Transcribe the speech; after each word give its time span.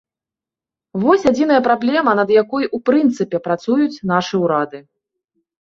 Вось 1.01 1.25
адзіная 1.31 1.59
праблема, 1.67 2.11
над 2.21 2.29
якой 2.41 2.63
у 2.79 2.81
прынцыпе 2.91 3.43
працуюць 3.49 4.03
нашы 4.15 4.35
ўрады. 4.47 4.79